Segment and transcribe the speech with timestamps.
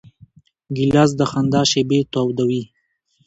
[0.75, 2.63] ګیلاس د خندا شېبې تودوي.